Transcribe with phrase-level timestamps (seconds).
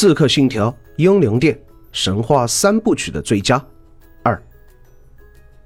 [0.00, 1.60] 刺客信条：英灵殿
[1.92, 3.62] 神话三部曲的最佳。
[4.22, 4.42] 二，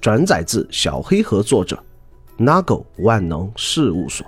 [0.00, 1.80] 转载自小黑盒作者
[2.36, 4.26] Nago 万能事务所。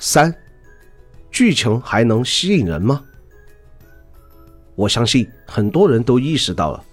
[0.00, 0.34] 三，
[1.30, 3.00] 剧情还能吸引人吗？
[4.74, 6.84] 我相信很多人都意识到了，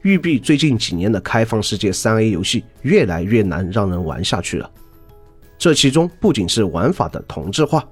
[0.00, 4.70] 育碧最近几年的开放世界三 A 游戏越来越难让人玩下去了。
[5.58, 7.86] 这其中不仅是玩法的同质化、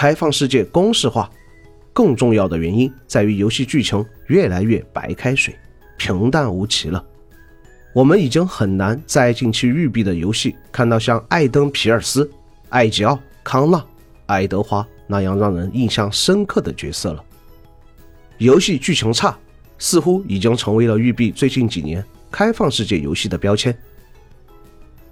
[0.00, 1.30] 开放世界公式化，
[1.92, 5.54] 更重要的原因在于游戏剧情越来越白开水、
[5.98, 7.04] 平淡无奇了。
[7.92, 12.30] 我们已经很难在近期育碧的游戏看到像艾登·皮尔斯、
[12.70, 13.84] 艾吉奥、康纳、
[14.24, 17.22] 爱德华那样让人印象深刻的角色了。
[18.38, 19.36] 游戏剧情差，
[19.76, 23.76] 似乎已经成为了育碧最近几年开放世界游戏的标签。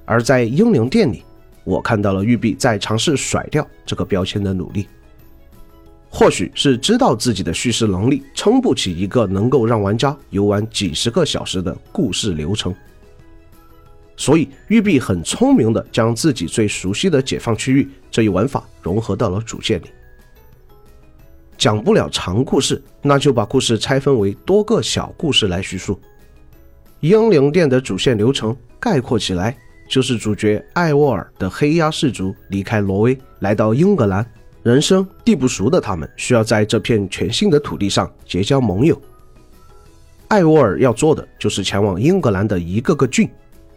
[0.06, 1.22] 而在英灵殿里，
[1.68, 4.88] 我看到了育碧在尝试甩掉这个标签的努力。
[6.08, 12.74] 或许是知道自己的叙事能力撑不起一个能够让玩家游玩几十个小时的故事流程，
[14.16, 19.90] 所以育碧很聪明的将自己最熟悉的解放区域这一玩法融合到了主线里。
[21.58, 26.00] 讲不了长故事，那就把故事拆分为多个小故事来叙述。
[27.00, 29.54] 英灵殿的主线流程概括起来，
[29.88, 34.24] 就是主角艾沃尔的黑鸭氏族离开挪威，来到英格兰，
[34.62, 39.00] 人生地不熟的他们需要在这片全新的土地上结交盟友。
[40.28, 43.28] 艾沃尔要做的就是前往英格兰的一个个郡，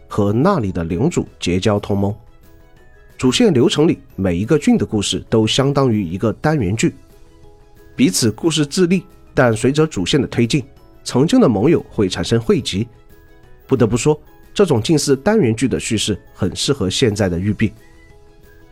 [0.06, 2.14] 和那里的领主结交同盟。
[3.16, 6.94] 主线流程里，每一个郡的故事都相当于一个单元剧。
[7.96, 10.62] 彼此故事自立，但随着主线的推进，
[11.04, 12.86] 曾经的盟友会产生汇集。
[13.66, 14.20] 不得不说，
[14.54, 17.72] 这种近似单元剧的叙事很适合现在的育碧。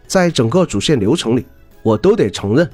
[0.06, 1.44] 在整个主线流程里，
[1.82, 2.68] 我都得承认，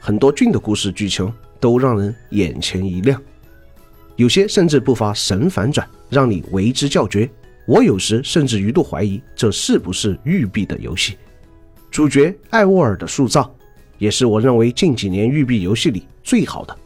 [0.00, 3.20] 很多俊的故事剧情都让人眼前一亮，
[4.16, 7.28] 有些甚至不乏神反转，让你为之叫绝。
[7.66, 11.16] 我有时甚至一度怀疑，这是不是育碧的游戏？
[11.90, 13.54] 主角艾沃尔的塑造。
[13.98, 16.76] 也是我认为近几年育碧游戏里最好的。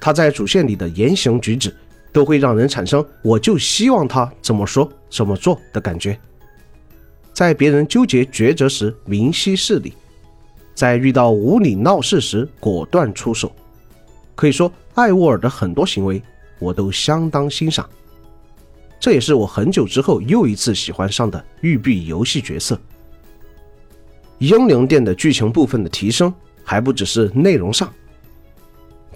[0.00, 1.74] 他在主线里的言行举止
[2.16, 6.18] 都会让人产生“我就希望他怎么说、怎么做”的感觉。
[7.34, 9.92] 在别人纠结抉择时明晰事理，
[10.74, 13.54] 在遇到无理闹事时果断出手。
[14.34, 16.22] 可以说，艾沃尔的很多行为
[16.58, 17.86] 我都相当欣赏。
[18.98, 22.80] 这也是我很久之后又一次喜欢上的育碧游戏角色。
[24.38, 26.32] 英灵殿的剧情部分的提升
[26.64, 27.92] 还不只是内容上，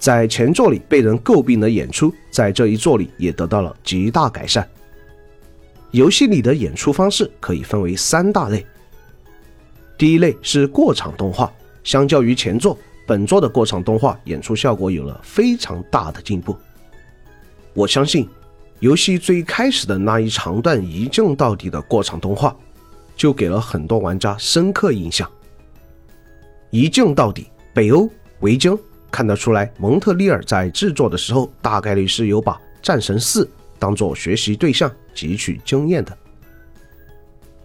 [0.01, 4.67] 在前作里被人诟病的演出，在这一作里也得到了极大改善。
[5.91, 8.65] 游戏里的演出方式可以分为三大类，
[9.99, 11.53] 第一类是过场动画，
[11.83, 12.75] 相较于前作，
[13.05, 16.57] 本作的过场动画演出效果有了非常大的进步。
[17.75, 18.27] 我相信，
[18.79, 22.55] 游戏最开始的那一长段一镜到底的过场动画。
[23.13, 25.29] 就给了很多玩家深刻印象。
[26.71, 28.75] 一镜到底，北欧维京
[29.11, 33.43] 看得出来，蒙特利尔在制作的时候大概率是有把《战神四》
[33.77, 36.17] 当做学习对象汲取经验的。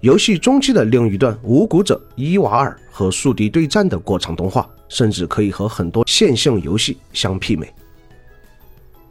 [0.01, 7.73] 游戏中期的另一段无骨者伊瓦尔和宿敌对战的过场动画，甚至可以和很多线性游戏相媲美。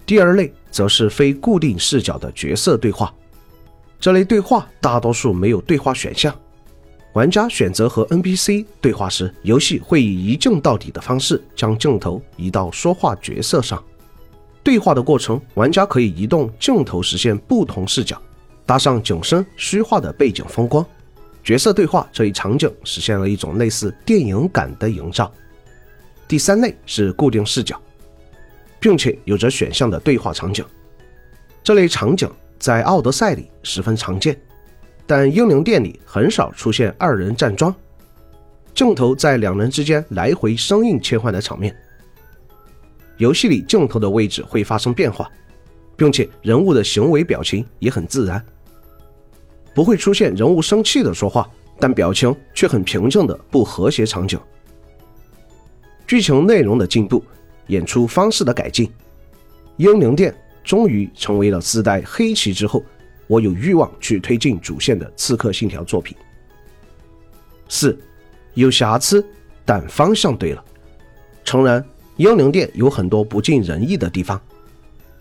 [0.06, 3.12] 第二类则是非固定视角的角色对话。
[4.00, 6.34] 这类对话大多数没有对话选项，
[7.16, 13.82] 玩家选择和 NPC 对话时，游戏会以一镜到底的方式将镜头移到说话角色上。
[14.62, 18.22] 对话的过程，玩家可以移动镜头实现不同视角，
[18.66, 20.86] 搭上景深虚化的背景风光，
[21.42, 25.32] 角色对话这一场景实现了一种类似电影感的营造。
[26.28, 27.82] 第三类是固定视角，
[28.78, 30.66] 并且有着选项的对话场景，
[31.64, 32.30] 这类场景。
[32.58, 34.36] 在奥德赛里十分常见，
[35.08, 37.74] 但英灵殿里很少出现二人站桩，
[38.74, 41.76] 镜头在两人之间来回生硬切换的场面。
[43.18, 45.30] 游戏里镜头的位置会发生变化，
[45.96, 48.44] 并且人物的行为表情也很自然，
[49.74, 51.50] 不会出现人物生气的说话，
[51.80, 54.40] 但表情却很平静的不和谐场景。
[56.08, 57.24] 剧情内容的进步，
[57.68, 58.92] 演出方式的改进，
[59.78, 60.34] 英灵殿。
[60.64, 62.84] 终于成为了自带黑旗之后，
[63.28, 66.16] 我有欲望去推进主线的《刺客信条》作品。
[67.68, 67.98] 四，
[68.54, 69.26] 有瑕疵，
[69.64, 70.64] 但方向对了。
[71.44, 71.84] 诚然，
[72.18, 74.40] 英灵殿有很多不尽人意的地方，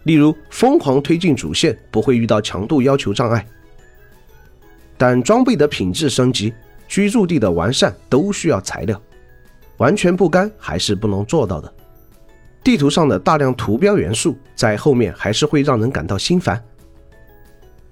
[0.05, 3.47] 例如疯狂推进主线不会遇到强度要求障碍，
[4.97, 6.53] 但装备的品质升级、
[6.87, 9.01] 居住地的完善都需要材料。
[9.79, 11.75] 完全不干还是不能做到的。
[12.63, 16.63] 地图上的大量图标元素在后面还是会让人感到心烦。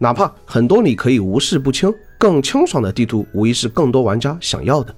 [0.02, 4.92] 哪怕很多你可以无视不清、更清爽的地图，无疑是更多玩家想要的。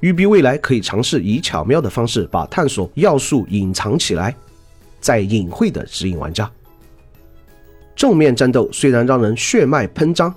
[0.00, 4.34] 育碧未来可以尝试以巧妙的方式把探索要素隐藏起来，
[4.98, 6.50] 再隐晦的指引玩家。
[7.94, 10.34] 正面战斗虽然让人血脉喷张，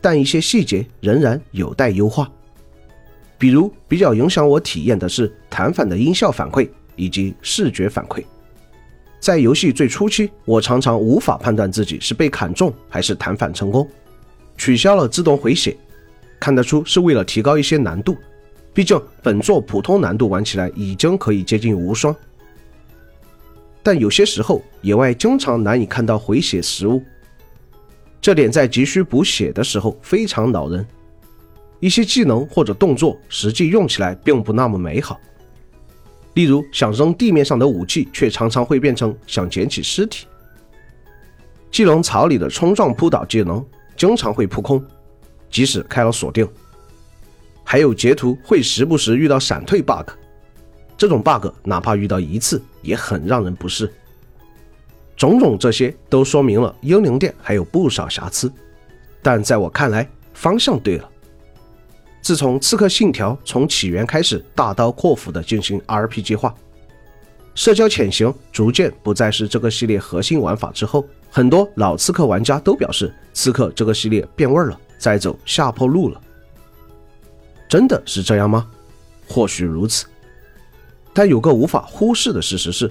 [0.00, 2.30] 但一些细节仍然有待优化。
[3.36, 8.22] 比如，比较影响我体验的是弹反的音效反馈以及视觉反馈。
[9.20, 13.88] 在游戏最初期，我常常无法判断自己是被砍中还是弹反成功。
[14.56, 15.76] 取消了自动回血，
[16.40, 18.16] 看得出是为了提高一些难度。
[18.72, 22.14] 毕竟本作普通难度玩起来已经可以接近无双，
[23.82, 27.02] 但有些时候野外经常难以看到回血食物，
[28.20, 30.86] 这点在急需补血的时候非常恼人。
[31.80, 35.20] 一些技能或者动作实际用起来并不那么美好，
[36.38, 40.24] 例如想扔地面上的武器，却常常会变成想捡起尸体。
[41.68, 44.80] 技能槽里的冲撞扑倒技能经常会扑空，
[45.50, 46.48] 即使开了锁定。
[47.64, 50.10] 还有截图会时不时遇到闪退 bug，
[50.96, 53.92] 这种 bug 哪怕遇到一次也很让人不适。
[55.16, 58.48] 种种这些都说明了英灵殿还有不少瑕疵，
[59.20, 61.10] 但在我看来方向对了。
[62.20, 66.54] 自从《刺客信条》从起源开始大刀阔斧地进行 RPG 化，
[67.54, 76.20] 社交潜行逐渐不再是这个系列核心玩法之后，很多老刺客玩家都表示，刺客这个系列变味了，在走下坡路了。
[77.68, 78.66] 真的是这样吗？
[79.26, 80.06] 或许如此，
[81.12, 82.90] 但有个无法忽视的事实是，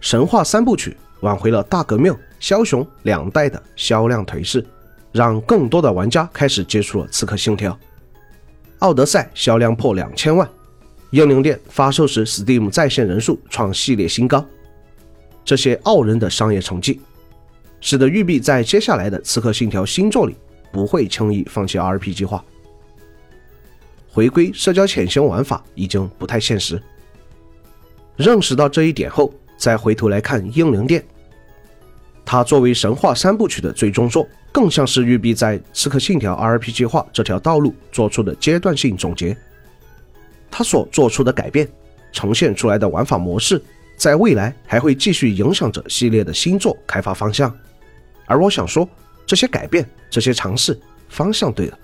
[0.00, 4.64] 神话三部曲挽回了大革命、枭雄两代的销量颓势，
[5.12, 7.76] 让更多的玩家开始接触了刺客信条。
[8.80, 10.48] 奥德赛销量破两千万，
[11.10, 14.44] 英灵殿发售时 Steam 在线人数创系列新高，
[15.44, 16.98] 这些傲人的商业成绩，
[17.82, 20.34] 使得育碧在接下来的刺客信条新作里
[20.72, 22.42] 不会轻易放弃 RP 计划。
[24.08, 26.82] 回归社交潜行玩法已经不太现实。
[28.16, 31.02] 认识到这一点后，再回头来看《英灵殿》，
[32.24, 39.36] 它作为神话三部曲的最终作，更像是育碧在《刺客信条》RPG 化这条道路做出的阶段性总结。
[40.50, 41.68] 它所做出的改变，
[42.12, 43.60] 呈现出来的玩法模式，
[43.96, 47.54] 在未来还会继续影响着系列的新作开发方向。
[48.26, 48.88] 而我想说，
[49.26, 50.78] 这些改变，这些尝试，
[51.08, 51.78] 方向对了。